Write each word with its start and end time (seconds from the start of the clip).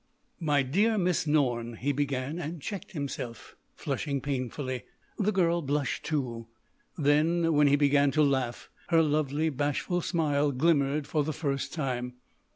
"My 0.39 0.63
dear 0.63 0.97
Miss 0.97 1.27
Norne," 1.27 1.75
he 1.75 1.91
began, 1.91 2.39
and 2.39 2.59
checked 2.59 2.93
himself, 2.93 3.55
flushing 3.75 4.19
painfully. 4.19 4.85
The 5.19 5.31
girl 5.31 5.61
blushed, 5.61 6.05
too; 6.05 6.47
then, 6.97 7.53
when 7.53 7.67
he 7.67 7.75
began 7.75 8.09
to 8.13 8.23
laugh, 8.23 8.71
her 8.87 9.03
lovely, 9.03 9.51
bashful 9.51 10.01
smile 10.01 10.51
glimmered 10.53 11.05
for 11.05 11.23
the 11.23 11.33
first 11.33 11.71
time. 11.71 12.15